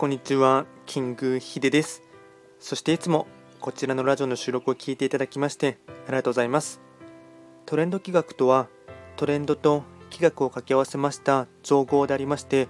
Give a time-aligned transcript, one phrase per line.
[0.00, 2.02] こんにちは、キングヒデです。
[2.58, 3.26] そしていつも
[3.60, 6.80] こちらのラジオの収録を聞いていただきましてありがとうございます。
[7.66, 8.68] トレンド企画とは、
[9.16, 12.66] トレンドと企画を掛け合わせました造語でありまして、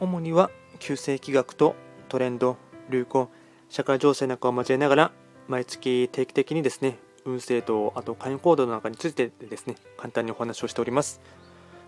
[0.00, 1.76] 主には旧世企画と
[2.08, 2.56] トレンド、
[2.88, 3.28] 流行、
[3.68, 5.12] 社会情勢なんかを交えながら、
[5.48, 6.96] 毎月定期的にですね、
[7.26, 11.20] 運勢とあと会員行動なんかについてですね、簡単にお話をしております。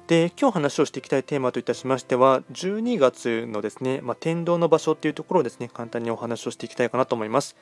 [0.06, 7.56] で今日話をしていきたいテーマといたしましては12月のですね、まあ、天童の場所っていうところをですね簡単にお話をしていきたいかなと思います。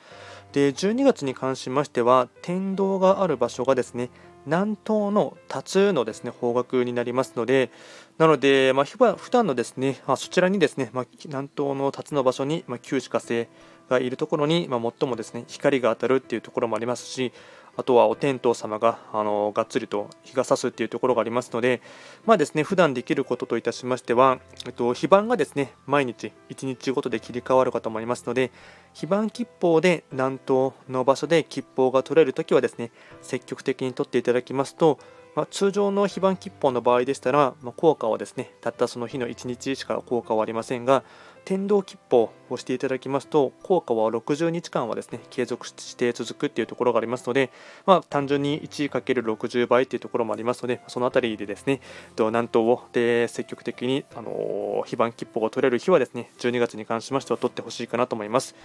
[0.51, 4.09] で12月に関しましては天童がある場所がですね
[4.45, 7.71] 南東の辰のですね方角になりますので
[8.17, 13.47] なので、まあ、普段のですね、まあ、そちらにですね、まあ、南東の辰の場所に、まあ、旧歯火星
[13.89, 17.31] がいるところに、まあ、最もですね光が当たるっていうところもありますし
[17.75, 21.81] あとはお天道様があのがっつりと日が差すっていうところがありますので、
[22.25, 28.51] まあですね普段できることといたしましては、えっと、非番がですね毎日1日ごとで切り替わるかと思いますので、
[28.93, 34.99] 非番吉報で南東の場所で吉報が取れるときはですね積極的に取っていただきますと、
[35.35, 41.03] まあ、通常の非番吉報の場合でしたら、まあ、効果はですねたったその日の1日しか効果はありませんが
[41.45, 47.51] 天道吉報をしていただきますと効果は60日間はですね継続して続くっていうところがありますので、
[47.85, 51.81] まあ、単純に 1×60 倍っていうところもありますのでそのあたりでですね
[52.17, 58.55] 南東をで積極的にあの非番吉報が取れる日はですね12月に関しましては取ってほしいかなと思います。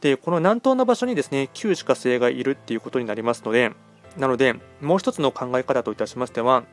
[0.00, 3.72] でこの南東の場所にですね旧歯科星がいるっていうことになりますので
[4.18, 6.64] なのでもう一つの考え方といたしましては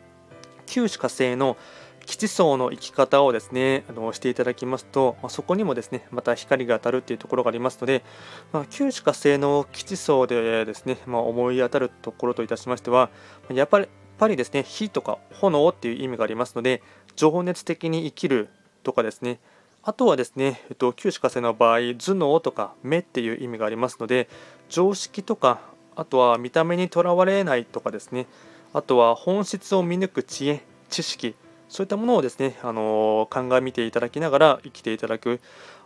[0.66, 1.58] 旧歯科星の
[2.06, 8.04] 基地層の生き方をですねあのしていただきますと、まあ、そこにもですねまた光が当たるっていうところがありますので、
[8.52, 13.09] まあ、旧歯科星の基地層でですね、まあ、思い当たるところといたしましては
[13.52, 16.84] やっぱりやっぱりですね火とか炎っていう意味がありますので
[17.16, 18.50] 情熱的に生きる
[18.84, 19.40] とかですね
[19.81, 24.30] あとはですね、えっと、旧歯科星の場合頭脳とか目っていう意味がありますので
[24.69, 25.59] 常識とか
[25.96, 28.28] あとは見た目にとらわれないとかですね
[28.74, 31.36] あとは本質を見抜く知恵知識
[31.73, 35.41] そういったものをですね、あの鑑みていただきながら生きていただく。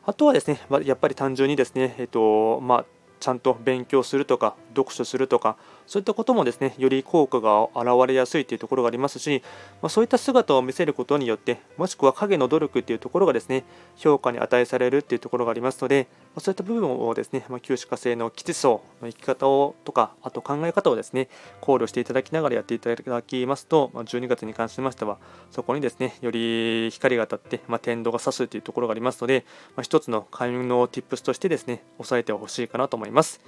[0.06, 2.86] あとはですね、やっぱり単純にですね、えっと、まあ、
[3.22, 9.42] ちゃんと勉強するとか読書するとかそういったこともですねより効果が現れやすいというところがありますし、
[9.82, 13.64] まあ、そういった姿を見せることによってもしくは影の努力っていうところがですね
[13.96, 21.30] 評価に値されるっていうところがありますので、まあ、そういった部分をですね、まあ、旧歯科生の基地層の生き方をとかあと考え方をですね
[21.62, 25.18] 考慮していただきながらやっていただきますと、ま、12月に関しましては
[25.52, 29.46] そこにですねより光が当たって、ま、天道が差すというところがありますので、
[29.76, 33.42] まあ、一つの開運の tips としてですね押さえてほしいかなと思います。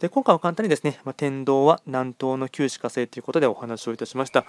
[0.00, 4.44] で今回は簡単にですね、まあ、天童は南東の旧歯科生ということでお話をいたしました。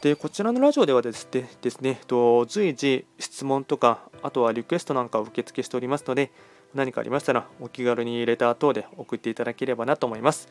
[0.00, 6.30] でこちらのラジオではですねですねと随時質問とかあとはリクエストなんかを受付しておりますので
[6.74, 10.48] 何かありましたらお気軽にレター等で送っていただければなと思います。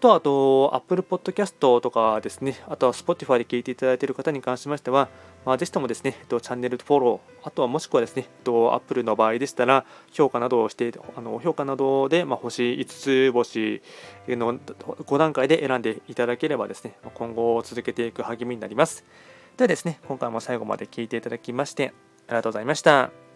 [0.00, 5.08] と、あと、Apple Podcast とかですね、あとは Spotify で聞いていただいている方に関しましては、
[5.44, 13.82] まあ、ぜひともですね、チャンネルフォロー、あとはもしくはですね、Apple の場合でしたら、評価などをして、あの評価などで、まあ、星5つ星
[14.28, 19.04] の5段階で選んでいただければですね、今後続けていく励みになります。
[19.56, 21.92] ではですね、今回も最後まで聞いていただきまして、
[22.28, 23.27] ありがとうございました。